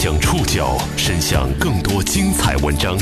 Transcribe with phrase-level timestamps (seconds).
[0.00, 2.96] 将触角伸向更多精彩文章，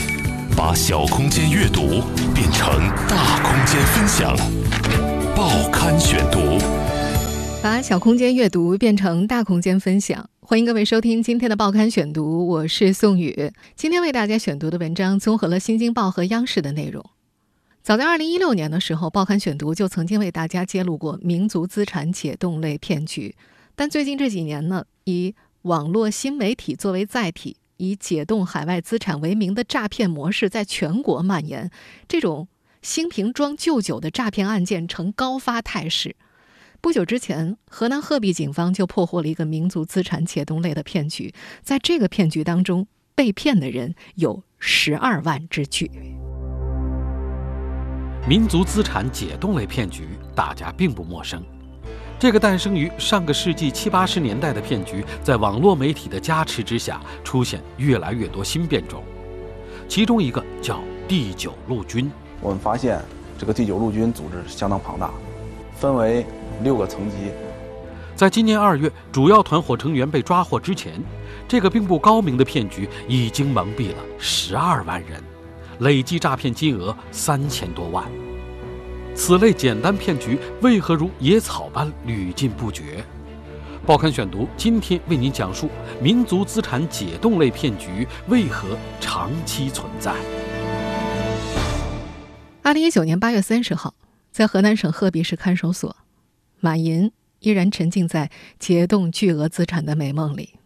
[0.57, 2.01] 把小空间阅读
[2.35, 2.67] 变成
[3.07, 4.35] 大空间分享。
[5.37, 6.59] 报刊选读，
[7.63, 10.31] 把小空间阅读变成大空间分享。
[10.41, 13.53] 欢迎各位收听今天的报刊选读，我是宋宇。
[13.75, 17.05] 今天为大家选读的文章综合了《新京报》和央视的内容。
[17.83, 23.35] 早在二零一六年的时候，报刊选读就曾经为大家揭露过民族资产解冻类骗局。
[23.79, 25.35] 但最近这几年呢，以
[25.67, 31.73] 网络新媒体作为载体，以解冻海外资产为名的诈骗模式在全国蔓延，
[32.07, 32.47] 这种
[32.83, 36.15] 新瓶装旧酒的诈骗案件呈高发态势。
[36.81, 45.91] 不久之前，河南鹤壁警方就破获了一个民族资产解冻类的骗局，在这个骗局当中，被骗的人有十二万之巨。
[48.29, 51.45] 民族资产解冻类骗局，大家并不陌生。
[52.19, 59.05] 这个诞生于上个世纪七八十年代的骗局，在网络媒体的加持之下，出现越来越多新变种。
[59.87, 62.11] 其中一个叫第九路军。
[62.41, 63.03] 我们发现，
[63.39, 65.11] 这个第九路军组织相当庞大，
[65.77, 66.25] 分为
[66.63, 67.17] 六个层级。
[68.15, 70.95] 在今年二月，主要团伙成员被抓获之前，
[71.47, 75.23] 这个并不高明的骗局已经蒙蔽了十二万人，
[75.81, 78.11] 累计诈骗金额三千多万。
[79.17, 83.03] 此类简单骗局为何如野草般屡禁不绝？
[83.87, 85.71] 报刊选读今天为您讲述
[86.03, 90.15] 民族资产解冻类骗局为何长期存在。
[92.63, 93.95] 二零一九年八月三十号，
[94.31, 95.97] 在河南省鹤壁市看守所，
[96.61, 100.57] 马银依然沉浸在解冻巨额资产的美梦里。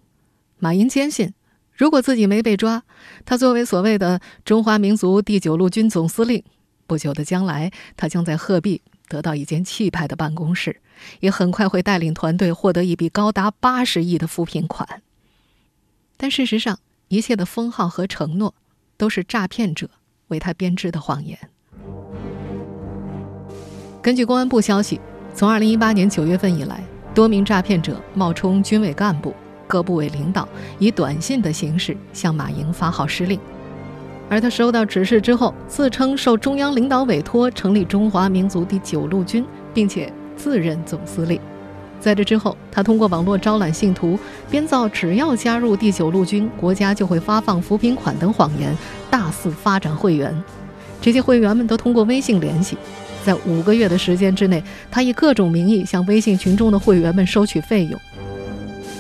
[0.59, 1.35] 马银坚信，
[1.73, 2.83] 如果自己没被抓，
[3.25, 6.43] 他作为所谓的中华民族第九路军总司令。
[6.91, 10.81] 不久的将来，他将在鹤壁得到一间气派的办公室，
[11.21, 15.01] 也很快会带领团队获得一笔高达八十亿的扶贫款。
[16.17, 18.57] 但事实上，一切的封号和承诺
[18.97, 19.89] 都是诈骗者
[20.27, 21.39] 为他编织的谎言。
[24.03, 25.01] 根据公安部消息，
[25.33, 26.83] 从二零一八年九月份以来，
[27.15, 29.33] 多名诈骗者冒充军委干部、
[29.69, 30.49] 各部委领导，
[30.81, 33.39] 以短信的形式向马营发号施令。
[34.31, 41.41] 而他收到指示之后，自称受中央领导委托成立中华民族第九路军，并且自任总司令。
[41.99, 44.17] 在这之后，他通过网络招揽信徒，
[44.49, 48.73] 编造只要加入第九路军，国家就会发放扶贫款等谎言，
[49.11, 50.33] 大肆发展会员。
[51.03, 52.79] 这些会员们都通过微信联系，
[53.25, 54.63] 在五个月的时间之内，
[54.93, 58.01] 他以各种名义向微信群中的会员们收取费用。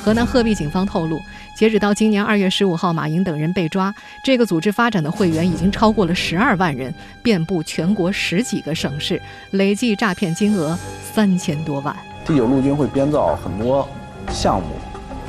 [0.03, 1.21] 河南鹤壁警方透露。
[1.57, 3.95] 截止到今年二月十五号，马英等人被抓，
[4.25, 10.79] 这个组织发展的会员已经超过了十二万人，遍布全国十几个省市，累计诈骗金额
[11.13, 11.95] 三千多万。
[12.25, 13.87] 第九路军会编造很多
[14.31, 14.69] 项目，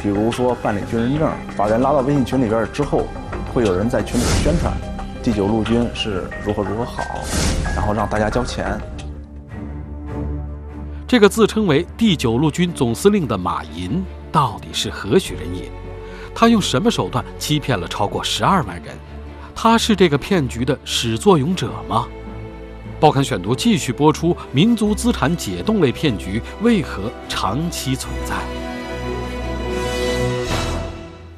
[0.01, 3.07] 比如说办理军人证，把人拉到微信群里边之后，
[3.53, 4.73] 会有人在群里宣传
[5.21, 7.03] 第九路军是如何如何好，
[7.75, 8.79] 然后让大家交钱。
[11.05, 14.01] 这个自称为第九路军总司令的马银
[14.31, 15.69] 到底是何许人也？
[16.33, 18.95] 他用什么手段欺骗了超过十二万人？
[19.53, 22.07] 他是这个骗局的始作俑者吗？
[22.99, 28.35] 报刊选读继续播出：民族资产解冻类骗局为何长期存在？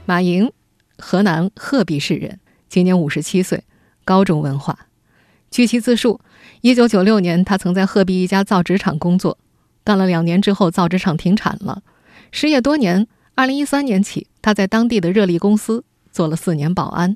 [0.06, 0.52] 马莹，
[0.98, 2.40] 河南鹤壁市人，
[2.70, 3.64] 今年五十七岁，
[4.04, 4.88] 高中文化。
[5.50, 6.20] 据其自述，
[6.62, 9.38] 一九九六年他曾在鹤壁一家造纸厂工作，
[9.84, 11.84] 干了两年之后，造纸厂停产了，
[12.31, 13.08] 失业多年。
[13.36, 17.16] 二零一三年起，他在当地的热力公司做了四年保安。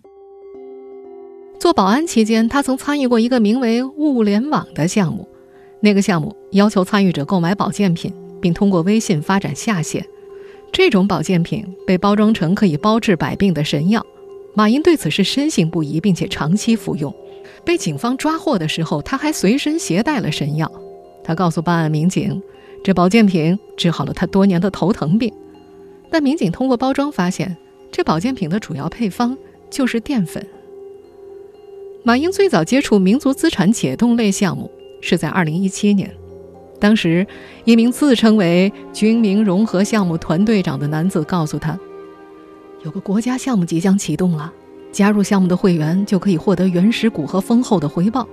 [1.59, 5.27] 做保安期间，他曾参与过一个名为“物联网”的项目。
[5.81, 10.07] 那个项目要求参与者购买保健品，并通过微信发展下线。
[10.71, 14.05] 这种保健品被包装成可以包治百病的神药。
[14.53, 17.13] 马英对此是深信不疑，并且长期服用。
[17.65, 20.71] 被警方抓获的时候，他还随身携带了神药。
[21.25, 22.41] 他告诉办案民警，
[22.85, 25.33] 这保健品治好了他多年的头疼病。
[26.09, 27.55] 但民警通过包装发现，
[27.91, 29.37] 这保健品的主要配方
[29.69, 30.45] 就是淀粉。
[32.03, 34.71] 马英最早接触民族资产解冻类项目
[35.01, 36.09] 是在2017年，
[36.79, 37.27] 当时
[37.65, 41.77] 一名自称为“军民融合项目团队长”的男子告诉他，
[42.83, 44.53] 有个国家项目即将启动了，
[44.91, 48.25] 加入项目的会员就可以获得原始股和丰厚的回报。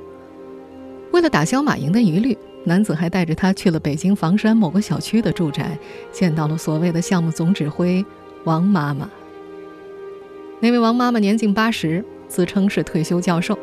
[1.14, 2.37] 为了打消马英的疑虑。
[2.66, 5.78] 男子还带着他去了北京房山某个小区的住宅，
[6.11, 8.02] 见到了所谓的项目总指挥
[8.44, 9.08] 王妈妈。
[10.61, 13.58] 那位王妈妈年近八十，自称是退休教授，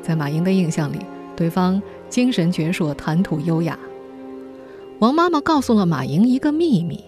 [0.00, 0.98] 在马英的印象里，
[1.36, 3.78] 对方精神矍铄、谈吐优雅。
[4.98, 7.04] 王妈妈告诉了马英一个秘密：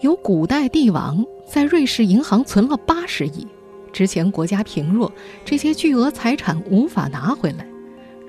[0.00, 3.46] 有古代帝王在瑞士银行存了八十亿。
[3.92, 5.12] 之前国家贫弱，
[5.44, 7.69] 这些巨额财产无法拿回来。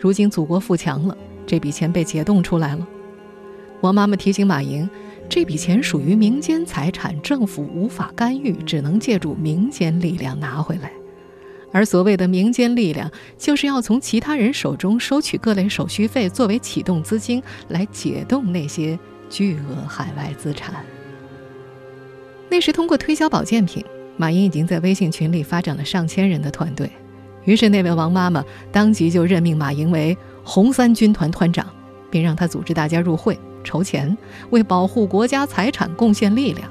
[0.02, 1.16] 如今祖国富强了，
[1.46, 2.88] 这笔钱被解冻出来了。
[3.82, 4.90] 王妈妈提醒马莹，
[5.30, 10.92] 这笔钱属于民间财产，政府无法干预，只能借助民间力量拿回来。
[11.72, 18.98] 而所谓的民间力量，就是要从其他人手中收取各类手续费，作为启动资金，来解冻那些
[19.30, 20.84] 巨额海外资产。
[22.50, 23.86] 那时通过推销保健品。
[24.18, 26.92] 马英已经在微信群里发展了上千人的团队，
[27.46, 31.68] 于是那位王妈妈当即就任命马英为红三军团团长，
[32.10, 34.18] 并让他组织大家入会筹钱，
[34.50, 36.70] 为保护国家财产贡献力量。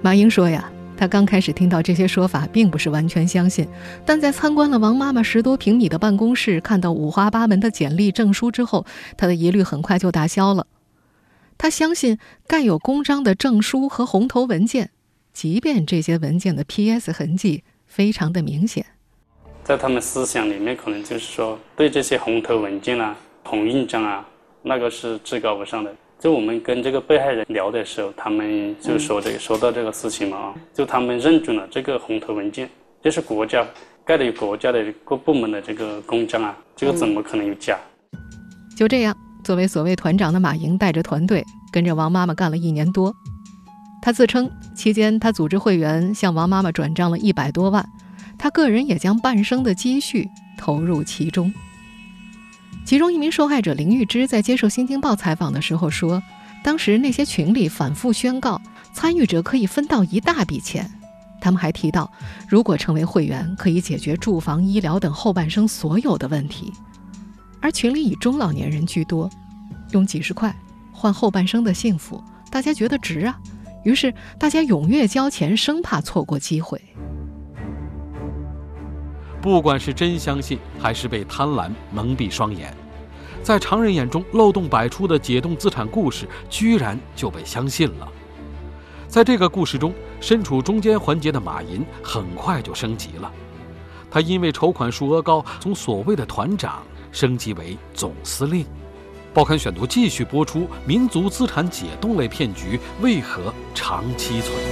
[0.00, 3.66] 马英说呀，他刚开始听到这些说法，并不是完全相信，
[4.04, 8.84] 但在参观了王妈妈十多平米的办公室，看到五花八门的简历证书之后，
[9.16, 10.66] 他的疑虑很快就打消了。
[11.58, 14.90] 他相信盖有公章的证书和红头文件。
[15.32, 18.84] 即便这些文件的 PS 痕迹非常的明显，
[19.64, 24.26] 在他们思想里面，可能就是说对这些红头文件啊、红印章啊，
[24.60, 25.94] 那个是至高无上的。
[26.18, 32.68] 就我们跟这个被害人聊的时候，他们就说这个说到这个事情嘛啊，就他们认准了这个红头文件，
[33.00, 33.64] 这是国家
[34.04, 37.78] 盖的国家的各部门的这个公章啊，这个怎么可能有假？
[38.76, 43.14] 就这样，作为所谓团长的马莹带着团队跟着王妈妈干了一年多。
[44.00, 47.84] 他自称，期间他组织会员向王妈妈转账了一百多万，
[48.42, 50.28] 他个人也将半生的积蓄
[50.58, 51.54] 投入其中。
[52.84, 56.20] 其中一名受害者林玉芝在接受《新京报》采访的时候说，
[56.64, 58.60] 当时那些群里反复宣告
[58.92, 60.90] 参与者可以分到一大笔钱，
[61.40, 62.10] 他们还提到，
[62.48, 66.72] 如果成为会员可以解决住房、医疗等后半生所有的问题，
[67.60, 69.30] 而群里以中老年人居多，
[69.92, 70.52] 用几十块
[70.90, 73.38] 换后半生的幸福，大家觉得值啊。
[73.84, 76.82] 于是大家踊跃交钱，生怕错过机会。
[79.42, 82.72] 不管是真相信，还是被贪婪蒙蔽双眼，
[83.42, 88.08] 在常人眼中漏洞百出的解冻资产故事，居然就被相信了。
[89.08, 93.30] 在这个故事中，身处中间环节的马银很快就升级了。
[94.08, 96.80] 他因为筹款数额高，从所谓的团长
[97.10, 98.64] 升级为总司令。
[99.34, 104.54] 报刊选读继续播出：民族资产解冻类骗局为何长期存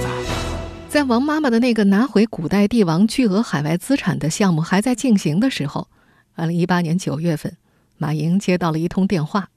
[0.91, 5.87] 在王妈妈的那个拿回古代帝王巨额海外资产的项目还在进行的时候，
[6.33, 7.55] 二零一八年九月份，
[7.95, 9.51] 马莹接到了一通电话，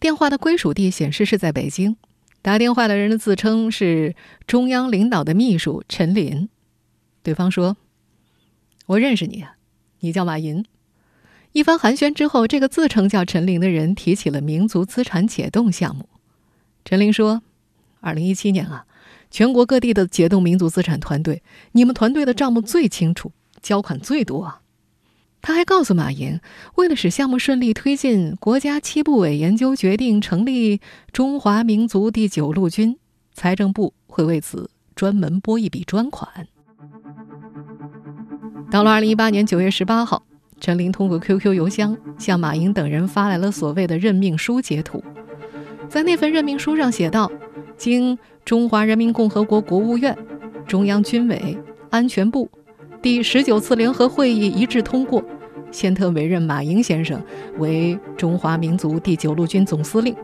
[0.00, 1.98] 电话的归属地显示是在北京，
[2.40, 4.16] 打电话的人的自称是
[4.46, 6.48] 中央领导的秘书陈林，
[7.22, 7.76] 对方说
[8.88, 9.44] ：“我认识你，
[10.00, 10.64] 你叫马云。”
[11.52, 16.08] 一番寒暄之后，这个自称叫陈林的人提起了民族资产解冻项目。
[16.82, 17.42] 陈林说
[18.00, 18.86] ：“二零一七年啊，
[19.32, 21.42] 全国各地的解冻民族资产团队，
[21.72, 23.32] 你们团队的账目最清楚，
[23.62, 24.60] 交款最多。”
[25.40, 26.38] 他还告诉马莹，
[26.76, 30.80] 为了使项目顺利推进，国家七部委研究决定成立
[31.12, 32.98] 中华民族第九路军，
[33.32, 36.46] 财政部会为此专门拨一笔专款。
[38.70, 40.22] 到了二零一八年九月十八号。
[40.60, 45.02] 陈林通过 QQ 邮箱向马英等人发来了所谓的任命书截图，
[45.88, 47.28] 在那份任命书上写道
[47.76, 50.16] ：“经中华人民共和国国务院、
[50.66, 51.58] 中央军委、
[51.90, 52.48] 安全部
[53.00, 55.22] 第十九次联合会议一致通过，
[55.70, 57.20] 现特委任马英先生
[57.58, 60.14] 为中华民族第九路军总司令，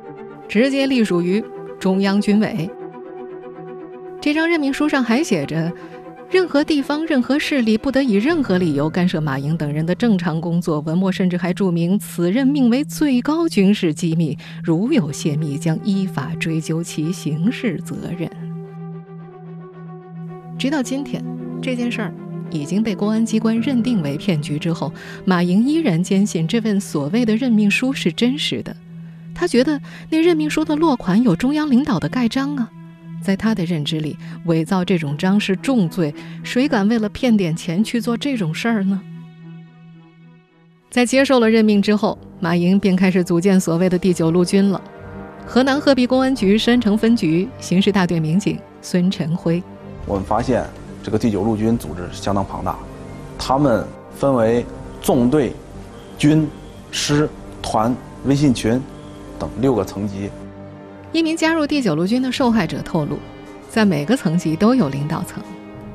[0.47, 1.43] 直接隶属于
[1.78, 2.69] 中央军委。”
[4.21, 5.73] 这张任命书上还写着。
[6.31, 10.79] 任何地方、任何势力不得以任何理由干涉马英等人的正常工作。
[10.81, 18.31] 文末甚至还注明，此任命为最高军事机密，如有泄密，将依法追究其刑事责任。
[20.59, 21.25] 直到今天，
[21.63, 22.13] 这件事儿
[22.51, 24.93] 已经被公安机关认定为骗局之后，
[25.25, 28.77] 马英依然坚信这份所谓的任命书是真实的。
[29.35, 29.81] 他觉得
[30.11, 32.71] 那任命书的落款有中央领导的盖章啊。
[33.23, 39.01] 在他的认知里，伪造这种章是重罪，谁敢为了骗点钱去做这种事儿呢？
[40.91, 44.81] 在接受了任命之后，马莹便开始组建所谓的第九路军了。
[45.47, 49.63] 河南鹤壁公安局山城分局刑事大队民警孙晨辉，
[50.07, 50.65] 我们发现
[51.03, 52.79] 这个第九路军组织相当庞大，
[53.39, 53.85] 他们
[54.15, 54.65] 分为
[55.03, 55.53] 纵队、
[56.17, 56.49] 军、
[56.91, 57.29] 师、
[57.63, 57.95] 团、
[58.25, 58.81] 微信群
[59.39, 60.31] 等六个层级。
[61.12, 63.19] 一名加入第九路军的受害者透露，
[63.71, 65.43] 在每个层级都有领导层，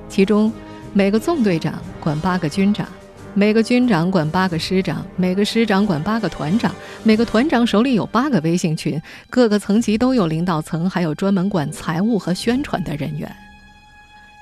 [0.09, 0.51] 其中
[0.91, 2.87] 每个纵队长管八个军长，
[3.35, 13.31] 每个军长管八个师长，每个师长管八个团长，每个团长手里有八个微信群，各个层级都有领导层，还有专门管财务和宣传的人员。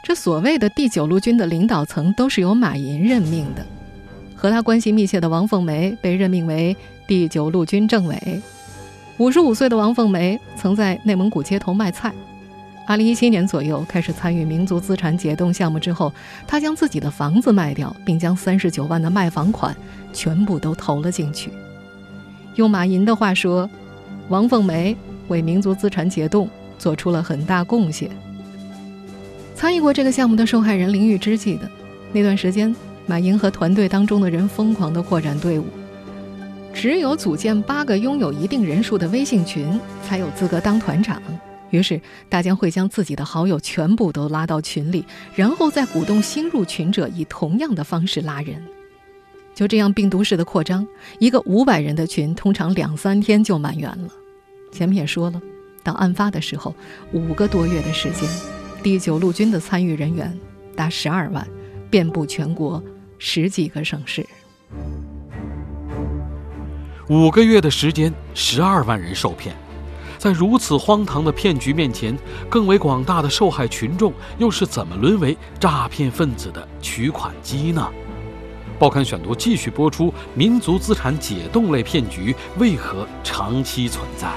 [0.04, 3.66] 这所谓的第九路军的领导层都是由马寅任命的，
[4.36, 6.76] 和他关系密切的王凤梅被任命为
[7.06, 8.42] 第九路军政委。
[9.22, 12.12] 五十五岁的王凤梅曾在内蒙古街头卖菜。
[12.88, 16.12] 二零一七年左右开始参与民族资产解冻项目之后，
[16.48, 19.76] 她将自己的房子卖掉，并将三十九万的卖房款
[20.12, 21.52] 全部都投了进去。
[22.56, 23.70] 用马寅的话说，
[24.30, 24.98] 王凤梅
[25.28, 26.50] 为民族资产解冻
[26.80, 28.10] 做出了很大贡献。
[29.54, 31.70] 参与过这个项目的受害人林玉芝记得，
[32.12, 32.76] 那段时间，
[33.06, 35.66] 马寅和团队当中的人疯狂地扩展队伍，
[36.74, 41.22] 只有组建八个拥有一定人数的微信群，才有资格当团长。
[41.70, 48.62] 于是，大家会将自己的好友全部都拉到群里，然后再鼓动新入群者以同样的方式拉人。
[49.54, 50.86] 就这样病毒式的扩张，
[51.20, 54.10] 一个五百人的群通常两三天就满员了。
[54.72, 55.42] 前面也说了，
[55.84, 56.74] 到案发的时候，
[57.14, 58.28] 五个多月的时间。
[58.82, 60.38] 第九路军的参与人员
[60.76, 61.48] 达十二万，
[61.90, 62.84] 遍布全国
[63.18, 64.26] 十几个省市。
[67.12, 69.54] 五个月的时间，十二万人受骗，
[70.18, 72.18] 在如此荒唐的骗局面前，
[72.50, 77.86] 更为广大的受害群众又是怎么沦为诈骗分子的取款机呢？
[78.80, 84.32] 报刊选读继续播出：民族资产解冻类骗局为何长期存在？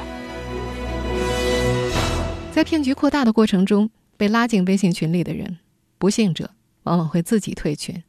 [2.50, 3.88] 在骗局扩大的过程中。
[4.16, 5.59] 被拉进微信群里的人，
[5.99, 6.50] 不幸者
[6.85, 8.04] 往往会自己退群，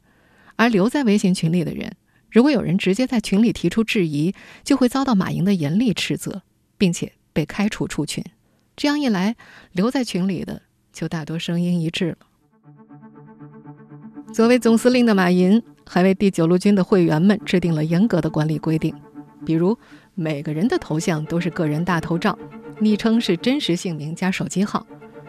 [0.56, 1.94] 而留在微信群里的人，
[2.36, 6.42] 如果有人直接在群里提出质疑，就会遭到马莹的严厉斥责，
[6.78, 8.22] 并且被开除出群。
[8.76, 9.38] 这样一来，
[9.72, 10.62] 留在群里的
[10.92, 12.18] 就大多声音一致了。
[14.34, 18.94] 作为总司令的马寅，还为第九路军的会员们制定了严格的管理规定，
[19.46, 19.78] 比如
[20.14, 22.38] 每个人的头像都是个人大头照，
[22.82, 24.86] 昵称是真实姓名加手机号。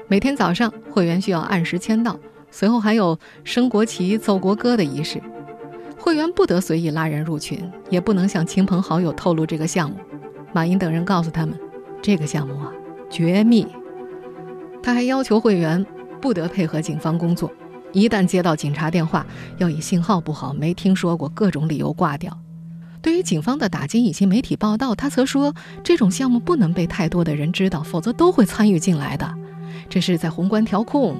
[0.09, 2.19] 每天早上，会员需要按时签到，
[2.51, 5.23] 随后还有升国旗、奏国歌的仪式。
[6.07, 9.97] 会员不得随意拉人入群，也不能向亲朋好友透露这个项目。
[10.53, 11.59] 马英等人告诉他们，
[12.01, 12.71] 这个项目啊，
[13.11, 13.67] 绝密。
[14.85, 15.85] 他还要求会员
[16.21, 17.51] 不得配合警方工作，
[17.91, 19.27] 一旦接到警察电话，
[19.59, 22.39] 要以信号不好、没听说过各种理由挂掉。
[23.03, 29.35] 对于警方的打击以及媒体报道，他则说，这种项目不能被太多的人知道，否则都会参与进来的。
[29.89, 31.17] 这是在宏观调控。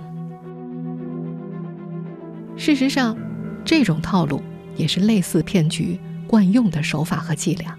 [2.57, 3.19] 事实上，
[3.65, 4.41] 这种套路
[4.77, 7.77] 也是类似骗局惯用的手法和伎俩。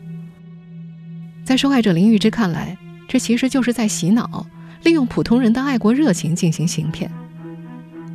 [1.44, 2.77] 在受害者林玉芝看来，
[3.08, 4.46] 这其实就是在洗脑，
[4.84, 7.10] 利用普通人的爱国热情进行行骗。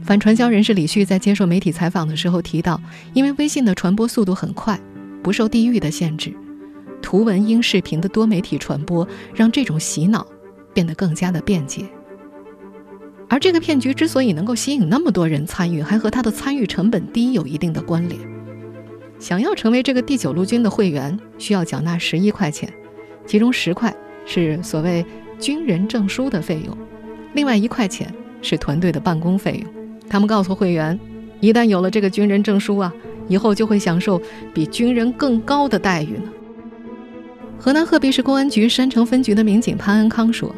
[0.02, 2.80] 反传销人士李旭在接受媒体采访的时候提到，
[3.14, 4.78] 因为微信的传播速度很快，
[5.22, 6.34] 不受地域的限制，
[7.00, 10.26] 图文、音、视频的多媒体传播，让这种洗脑
[10.74, 11.84] 变得更加的便捷。
[13.28, 18.31] 而这个骗局之所以能够吸引那么多人参与，还和它的参与成本低有一定的关联。
[19.22, 22.68] 想要成为这个第九路军的会员，需要缴纳十一块钱，
[23.24, 23.94] 其中十块
[24.26, 25.06] 是所谓
[25.38, 26.76] 军人证书的费用，
[27.34, 28.12] 另外一块钱
[28.42, 29.72] 是团队的办公费用。
[30.08, 30.98] 他们告诉会员，
[31.38, 32.92] 一旦有了这个军人证书啊，
[33.28, 34.20] 以后就会享受
[34.52, 36.28] 比军人更高的待遇呢。
[37.60, 40.52] 河南鹤壁市公安局山城分局的民警潘安康说，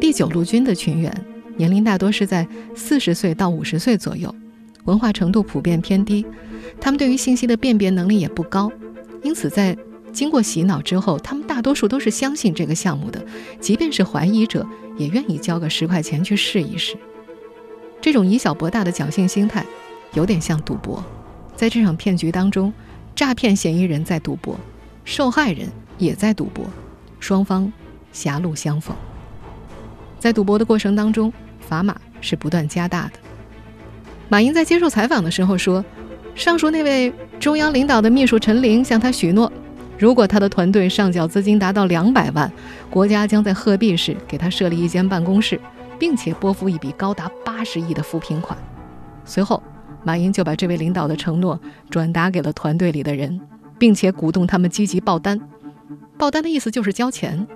[0.00, 1.14] 第九路军的群员。
[1.56, 4.34] 年龄大多是在四十岁到五十岁左右，
[4.84, 6.24] 文化程度普遍偏低，
[6.80, 8.70] 他们对于信息的辨别能力也不高，
[9.22, 9.76] 因此在
[10.12, 13.24] 经过洗脑之后，他们大多数都是相信这个项目的，
[13.60, 16.96] 即便是怀疑者，也愿意交个十块钱去试一试。
[18.00, 19.64] 这种以小博大的侥幸心态，
[20.12, 21.02] 有点像赌博。
[21.56, 22.72] 在这场骗局当中，
[23.14, 24.58] 诈骗嫌疑人在赌博，
[25.04, 26.66] 受害人也在赌博，
[27.18, 27.72] 双方
[28.12, 28.94] 狭路相逢。
[30.18, 31.32] 在赌博的过程当中。
[31.66, 33.12] 砝码是不断加大的。
[34.34, 35.84] 马英在接受采访的时候说
[36.34, 39.52] ：“上述那位中央领导的秘书陈玲向他许诺，
[39.96, 42.52] 如果他的团队上缴资金达到两百万，
[42.90, 45.60] 国家将在鹤壁市给他设立一间办公室，
[46.00, 48.58] 并且拨付一笔高达八十亿的扶贫款。”
[49.24, 49.62] 随后，
[50.02, 51.56] 马英就把这位领导的承诺
[51.88, 53.40] 转达给了团队里的人，
[53.78, 55.40] 并且鼓动他们积极报单。
[56.18, 57.46] 报单的意思就是交钱。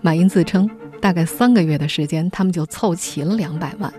[0.00, 0.68] 马英自称。
[1.00, 3.92] 大概三个月的时间，他们就凑齐了两百万。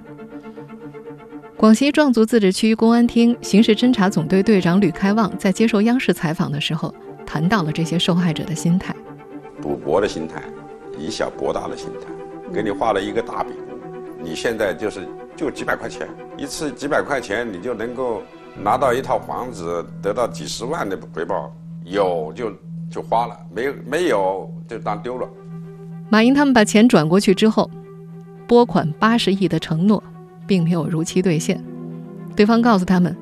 [1.63, 6.93] 广西壮族自治区公安厅刑事侦查总队队长吕开旺在接受央视采访的时候，
[7.25, 8.93] 谈到了这些受害者的心态：
[9.61, 10.43] 赌博的心态，
[10.99, 13.53] 以小博大的心态，给你画了一个大饼，
[14.21, 16.05] 你现在就是就几百块钱，
[16.35, 18.21] 一次几百块钱，你就能够
[18.61, 21.49] 拿到一套房子，得到几十万的回报，
[21.85, 22.51] 有就
[22.91, 25.25] 就花了，没没有就当丢了。
[26.09, 27.71] 马云他们把钱转过去之后，
[28.49, 30.03] 拨款八十亿的承诺
[30.47, 31.63] 并没有如期兑现。
[32.35, 33.15] 对方告诉他们，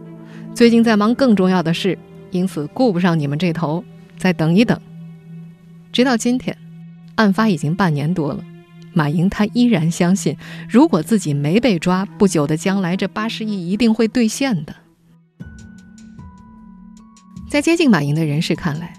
[0.54, 1.98] 最近在忙更重要的事，
[2.32, 3.84] 因此顾不上你们这头，
[4.18, 4.80] 再等一等。
[5.92, 6.58] 直到今天，
[7.16, 8.44] 案发已经半年多了，
[8.94, 10.38] 马莹他依然相信，
[10.70, 14.76] 如果自己没被抓，不久的将来这八十亿一定会兑现的。
[17.50, 18.94] 在接近马莹的人士看来，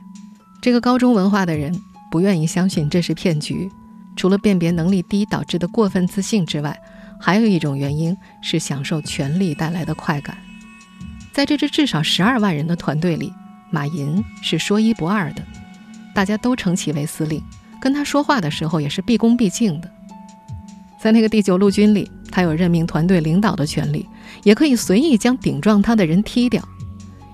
[0.61, 1.75] 这个高中文化的人
[2.11, 3.71] 不愿意相信这是骗局，
[4.14, 6.79] 除了辨别能力低导致的过分自信之外。
[7.25, 10.37] 还有一种原因是享受权力带来的快感，
[11.33, 13.33] 在这支至少十二万人的团队里，
[13.71, 15.43] 马云是说一不二的，
[16.12, 17.41] 大家都称其为司令，
[17.81, 19.88] 跟他说话的时候也是毕恭毕敬的。
[20.99, 24.05] 在那个第九路军里，他有任命团队领导的权利，
[24.43, 26.61] 也可以随意将顶撞他的人踢掉。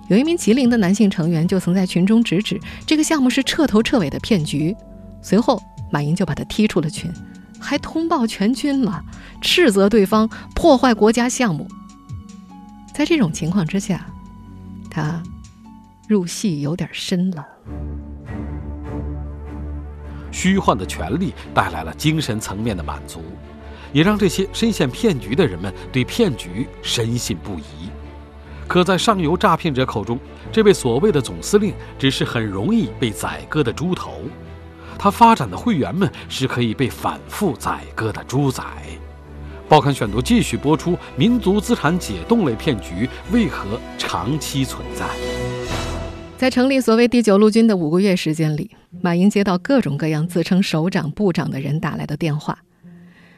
[0.08, 4.76] 有一名吉林的男性成员就曾在群中直指这个项目是彻头彻尾的骗局，
[5.22, 5.58] 随后
[5.90, 7.10] 马云就把他踢出了群。
[7.60, 9.04] 还通报全军了，
[9.40, 11.68] 斥责对方破坏国家项目。
[12.94, 14.06] 在这种情况之下，
[14.90, 15.22] 他
[16.08, 17.46] 入戏有点深了。
[20.30, 23.22] 虚幻的权力带来了精神层面的满足，
[23.92, 27.88] 也让这些深陷骗局的人们对骗局深信不疑。
[28.66, 30.18] 可在上游诈骗者口中，
[30.52, 34.20] 这位所谓的总司令只是很容易被宰割的猪头。
[34.98, 38.62] 他发展的会员们是可以被反复宰割的猪仔。
[39.68, 45.06] 报刊选读继续播出：民族资产解冻类骗局为何长期存在？
[46.36, 52.58] 在成立所谓第九路军的五个月时间里，马英接到各种各样自称首长、部长的人打来的电话，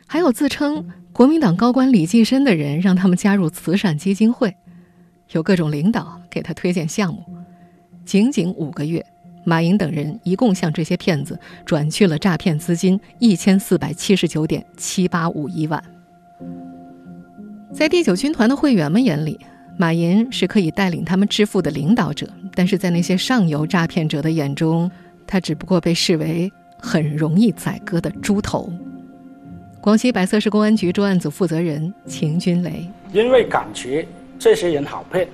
[0.06, 4.54] 还有自称国民党高官李济深的人让他们加入慈善基金会，
[5.32, 7.24] 有各种领导给他推荐项目。
[8.04, 9.04] 仅仅五个月。
[9.44, 15.82] 马莹等人一共向这些骗子转去了诈骗资金一千四百七十九点七八五一万。
[17.73, 19.38] 在第九军团的会员们眼里，
[19.78, 24.91] 马银是可以带领他们致富的领导者，但是在那些上游诈骗者的眼中，
[25.26, 28.71] 他只不过被视为很容易宰割的猪头。
[29.80, 34.06] 广西百色市公安局专案组负责人秦军雷，因为感觉
[34.38, 35.26] 这些人好骗。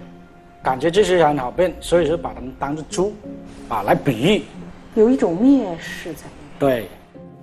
[0.67, 3.15] 感觉这些人好骗，所以说把他们当做猪，
[3.69, 4.43] 啊，来比喻，
[4.97, 6.25] 有一种蔑视在。
[6.59, 6.89] 对，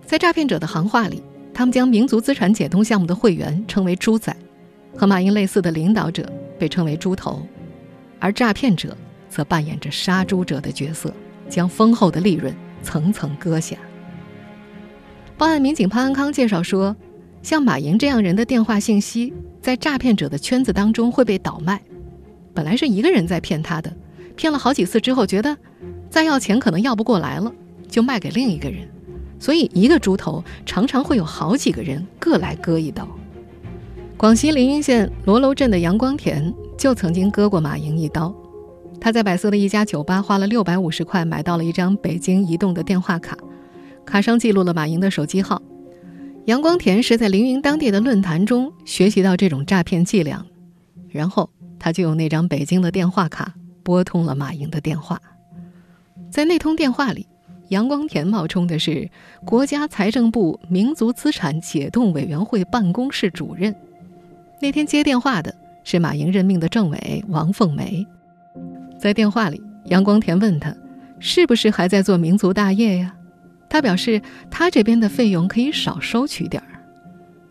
[0.05, 4.35] 在诈骗者的行话里，他们将民族资产解冻项目的会员称为“猪仔”，
[4.97, 7.41] 和马云类似的领导者被称为“猪头”，
[8.19, 8.93] 而诈骗者
[9.29, 11.13] 则扮演着杀猪者的角色，
[11.47, 13.77] 将丰厚的利润层层割下。
[15.37, 16.93] 报案民警潘安康介绍说，
[17.41, 21.81] 像马云这样人的电话信息，在诈骗者的圈子当中会被倒卖。
[22.53, 23.91] 本来是一个人在骗他的，
[24.35, 25.57] 骗了好几次之后，觉得
[26.09, 27.51] 再要钱可能要不过来了，
[27.89, 28.87] 就卖给另一个人。
[29.39, 33.07] 所以一个猪头常常会有好几个人各来割一刀。
[34.15, 38.33] 广西凌云县罗楼镇的杨光田就曾经割过马莹一刀。
[39.01, 43.37] 他在百色的一家酒吧花了六百五十块买到了一张北京移动的电话卡，
[44.05, 45.61] 卡上记录了马莹的手机号。
[46.45, 50.45] 杨光田是在凌云当地的论坛中学习到这种诈骗伎俩，
[51.09, 51.49] 然后。
[51.83, 55.21] 他就用那张北京的电话卡拨通了马英的电话，
[56.31, 57.27] 在那通电话里，
[57.67, 59.09] 杨光田冒充的是
[59.43, 63.75] 国家财政部民族资产解冻委员会办公室主任。
[64.61, 68.07] 那天接电话的是马英任命的政委王凤梅。
[68.97, 70.73] 在电话里，杨光田问他
[71.19, 73.13] 是不是还在做民族大业呀？
[73.69, 76.72] 他表示他这边的费用可以少收取点儿。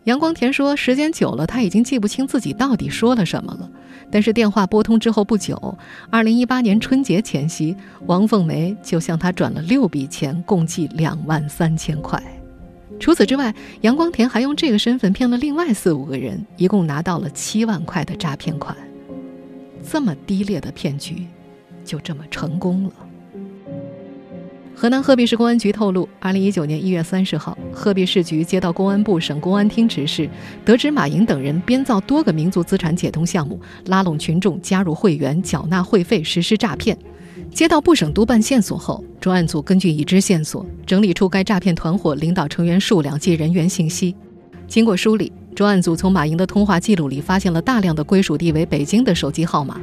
[0.05, 3.69] 杨光田说：“时间久了，他已经记不清自己到底说了什么了。
[4.11, 5.77] 但是电话拨通之后不久，
[6.09, 12.21] 二零一八年春节前夕，王凤梅就向他转了六笔钱，共计两万三千块。
[12.99, 18.75] 除此之外，杨光田还用这个身份骗了另外四五个人，一共拿到了七万块的诈骗款。
[19.89, 21.25] 这么低劣的骗局，
[21.85, 22.91] 就这么成功了。”
[24.75, 30.27] 河南鹤壁市公安局透露，二零一九年一月三十号，鹤壁市局接到公安部省公安厅指示，
[30.65, 36.97] 得知马莹等人编造多个民族资产解冻项目，拉拢群众加入会员，缴纳会费，实施诈骗。
[37.53, 44.15] 接到部省督办线索后，专案组根据已知线索，整理出该诈骗团伙领导成员数量及人员信息。
[44.67, 49.79] 经过梳理，专案组从马莹的通话记录里发现了大量的归属地为北京的手机号码。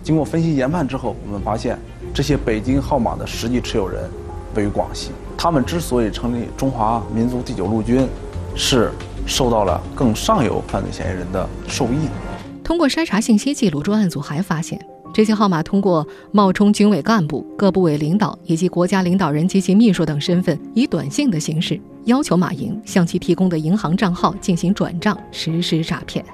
[0.00, 1.76] 经过分析研判之后，我们发现
[2.14, 4.08] 这些北京号码的实际持有人。
[4.58, 8.08] 位于广西，他们之所以成立中华民族第九路军，
[8.56, 8.90] 是
[9.24, 12.08] 受到了更上游犯罪嫌疑人的授意。
[12.64, 14.76] 通过筛查信息记录，专案组还发现，
[15.14, 26.24] 这些号码通过冒充军委干部、各部委领导以及国家领导人及其秘书等身份，以短信的形式要求马莹向其提供的银行账号进行转账，实施诈骗。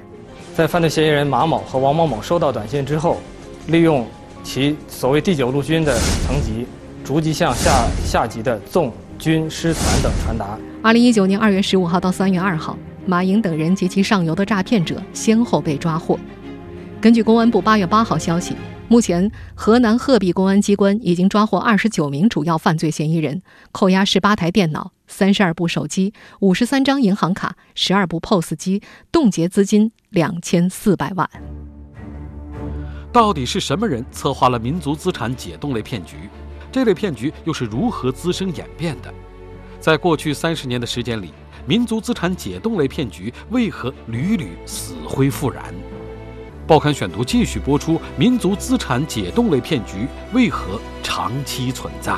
[0.56, 3.18] 在犯罪嫌疑人马某和王某某收到短信之后，
[3.66, 4.06] 利用
[4.42, 5.94] 其所谓第九路军的
[6.26, 6.66] 层级，
[7.04, 10.58] 逐级向下下级的纵、军、师团等传达。
[10.82, 16.18] 二零一九年二月十五号到三月二号，马莹等人及其上游的诈骗者先后被抓获。
[17.02, 18.56] 根据公安部八月八号消息，
[18.88, 31.28] 目前河南鹤壁公安机关已经抓获二十九名主要犯罪嫌疑人，扣押十八台电脑、三十二部手机、五十三张银行卡、十二部 POS 机，冻结资金两千四百万。
[33.12, 36.16] 到底是什么人策划了民族资产解冻类骗局？
[36.74, 39.14] 这类骗局又是如何滋生演变的？
[39.78, 41.30] 在过去三十年的时间里，
[41.68, 45.72] 民族资产解冻类骗局为何屡屡死灰复燃？
[46.66, 52.12] 报刊选读继续播出：民族资产解冻类骗局为何长期存在？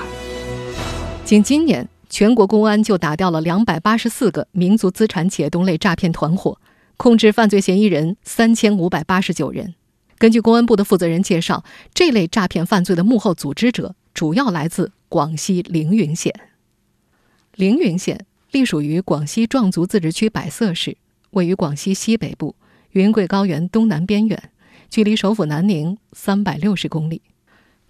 [1.22, 6.58] 仅今年，全国公安就打掉了两百八十四个民族资产解冻类诈骗团伙，
[6.96, 9.74] 控制犯罪嫌疑人三千五百八十九人。
[10.16, 16.32] 根据公安部的负责人介绍，这类诈骗犯罪的幕后组织者主要来自广西凌云县。
[17.54, 20.96] 凌云县隶属于广西壮族自治区百色市，
[21.32, 22.56] 位于广西西北部。
[22.92, 24.50] 云贵高原东南边缘，
[24.88, 27.20] 距离首府南宁三百六十公里。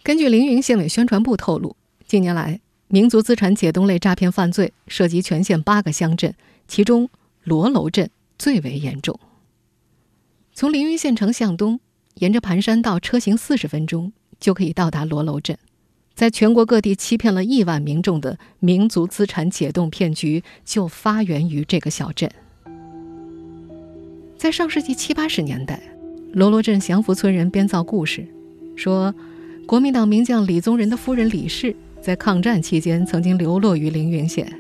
[0.03, 6.35] 根据凌云县委宣传部透露，近年来民族资产解冻类诈骗犯罪涉及全县八个乡镇，
[6.67, 7.09] 其中
[7.45, 9.17] 罗楼镇最为严重。
[10.53, 11.79] 从凌云县城向东，
[12.15, 15.57] 沿着盘山道车行四十分钟就可以到达罗楼镇。
[16.17, 22.31] 在全国各地欺骗了亿万民众的民族资产解冻骗局，就发源于这个小镇。
[24.39, 25.79] 在上世纪七八十年代，
[26.33, 28.27] 罗罗镇祥福村人编造故事，
[28.75, 29.15] 说
[29.67, 34.51] 国民党名将李宗仁的夫人李氏在抗战期间曾经流落于凌云县，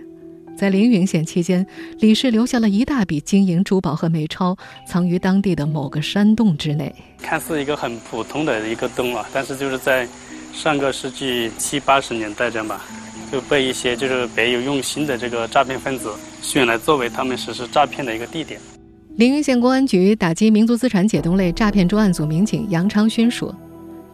[0.58, 1.66] 在凌云县期间，
[2.00, 4.54] 李氏留下了一大笔金银珠宝和美钞，
[4.86, 6.94] 藏于当地的某个山洞之内。
[7.16, 10.06] 看似一个很普通的一个洞啊，但是就是在
[10.56, 12.80] 上个世纪七八十年代这样吧，
[13.30, 18.58] 就被一些就是别有用心的这个诈骗分子选来作为他们实施诈骗的一个地点。
[19.16, 23.54] 凌云县公安局打击民族资产解冻类诈骗专案组民警杨昌勋说：“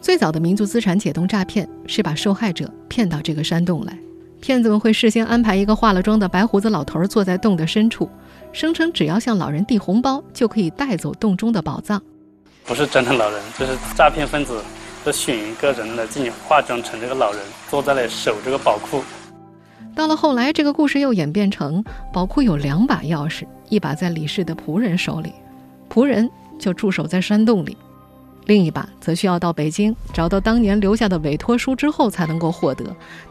[0.01, 3.97] 最早的民族资产解冻诈骗是把受害者骗到这个山洞来，
[4.41, 8.09] 骗子们会事先安排一个化了妆的白胡子老头坐在洞的深处，
[8.51, 12.01] 声称只要向老人递红包就可以带走洞中的宝藏。
[12.65, 14.61] 不是真的老人，这是诈骗分子
[15.03, 19.03] 都选一个人来进行化妆成这个老人，坐在那里守这个宝库。”
[19.95, 25.31] 到了后来，这个故事又演变成宝库有两把钥匙，一把在李氏的仆人手里，
[25.87, 27.77] 仆人就驻守在山洞里；
[28.45, 32.85] 另一把则需要到北京找到当年留下的委托书之后才能够获得。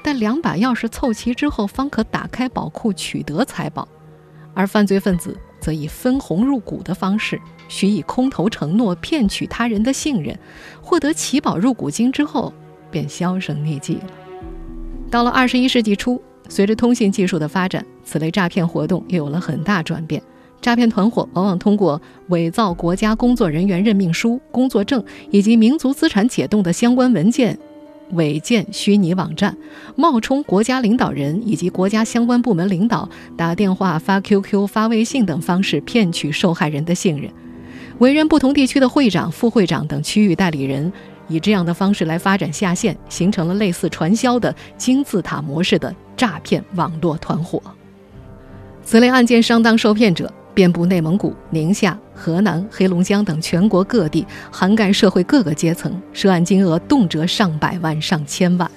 [0.05, 3.89] 但两把钥匙凑齐之后，方可打开宝库，取得财宝。
[4.55, 7.41] 而犯罪分子则以分红入股的方式，
[7.73, 10.39] 许以空头承诺，骗取他人的信任，
[10.83, 12.53] 获得奇宝入股金之后，
[12.91, 14.11] 便销声匿迹了。
[15.11, 16.21] 到了二十一世纪初。
[16.49, 20.21] 随着通信技术的发展，此类诈骗活动又有了很大转变。
[20.61, 27.59] 诈骗团伙往往通过伪造国家工作人员任命书、工作证以及民族资产解冻的相关文件，
[28.11, 29.57] 伪建虚拟网站，
[29.97, 37.33] 冒充国家领导人以及国家相关部门领导，打电话、发 QQ、发微信等方式骗取受害人的信任，
[38.03, 40.93] 委任不同地区的会长、副会长等区域代理人。
[41.29, 47.63] 以这样的方式来发展下线，形成了类似传销的金字塔模式的诈骗网络团伙。
[48.85, 58.69] 此类案件上当受骗者遍布内蒙古、宁夏、河南、黑龙江等全国各地，涵盖社会各个阶层，涉案金额动辄上百万、上千万。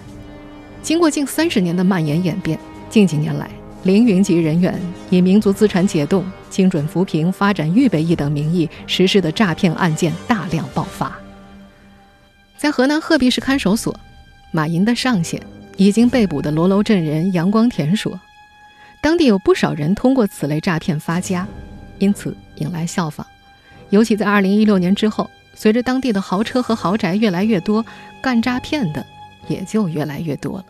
[0.83, 2.59] 经过近三十年的蔓延演变，
[2.91, 3.49] 近几年来，
[3.85, 11.15] 凌云级人员以民族资产解冻、精准扶贫、发展预备役等名义实施的诈骗案件大量爆发。
[12.57, 13.95] 在河南鹤壁市看守所，
[14.51, 15.39] 马银的上线
[15.77, 18.19] 已经被捕的罗楼镇人杨光田说，
[19.03, 21.47] 当地有不少人通过此类诈骗发家，
[21.99, 23.23] 因此引来效仿。
[23.91, 27.85] 尤其在2016年之后，随着当地的豪车和豪宅越来越多，
[28.19, 29.05] 干诈骗的
[29.47, 30.65] 也就越来越多了。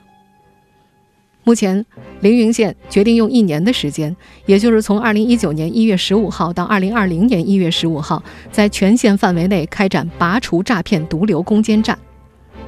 [1.47, 1.85] 目前，
[2.21, 4.13] 凌云县决定用一年的时间，
[4.47, 11.95] 也就是从二零一九年一月十五号到二零二零年一月十五号，在全县范围内开展拔除诈骗毒瘤攻坚战。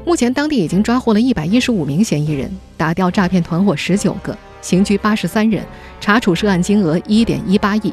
[0.05, 5.65] 目前，当地已经抓获了一百一十五名嫌疑人，打掉诈骗团伙十九个，刑拘八十三人，
[5.99, 7.91] 查处涉案金额一点一八亿，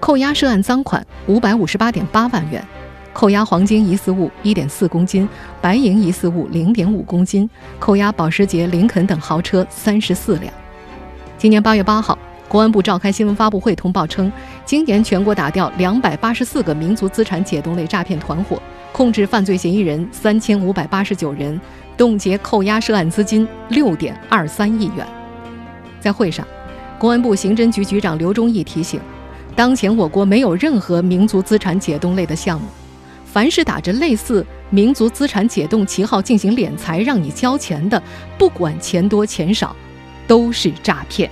[0.00, 2.66] 扣押涉案赃款五百五十八点八万元。
[3.12, 5.28] 扣押黄金疑似物一点四公斤，
[5.60, 7.48] 白银疑似物零点五公斤，
[7.78, 10.52] 扣押保时捷、林肯等豪车三十四辆。
[11.36, 14.32] 今年八月八号，公安部召开新闻发布会通报称，
[14.64, 18.60] 今年全国打掉两百八十四个民族资产解冻类诈骗团伙，
[18.92, 21.60] 控制犯罪嫌疑人三千五百八十九人，
[21.96, 25.06] 冻结扣押涉案资金六点二三亿元。
[26.00, 26.46] 在会上，
[26.98, 28.98] 公安部刑侦局局长刘忠义提醒，
[29.54, 32.66] 当前我国没有任何民族资产解冻类的项目，
[33.32, 38.00] 凡是打着类似民族资产解冻旗号进行敛财让你交钱的，
[38.38, 39.74] 不管钱多钱少，
[40.26, 41.30] 都是诈骗。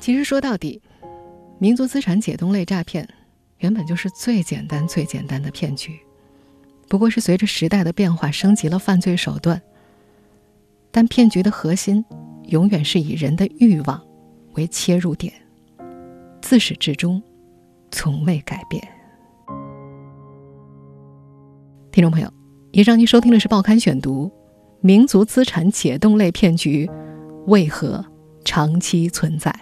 [0.00, 0.82] 其实说到底，
[1.60, 3.08] 民族资产解冻类诈骗
[3.58, 6.00] 原本就是最简单、最简单的骗局，
[6.88, 9.62] 不过是随着时代的变化升级了犯罪手段。
[10.90, 12.04] 但骗局的核心
[12.48, 14.02] 永远是以人的欲望
[14.54, 15.32] 为切入点，
[16.40, 17.22] 自始至终
[17.90, 18.82] 从未改变。
[21.92, 22.32] 听众朋友，
[22.72, 24.26] 以上您收听的是《报刊选读》，
[24.80, 26.88] 民族资产解冻类骗局
[27.46, 28.04] 为何
[28.44, 29.54] 长期存在？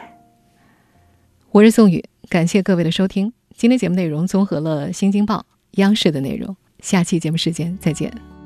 [1.51, 3.33] 我是宋宇，感谢各位的收听。
[3.57, 5.39] 今天节目内容综合了《新京报》、
[5.81, 6.55] 央视的内容。
[6.81, 8.38] 下期节目时间再见。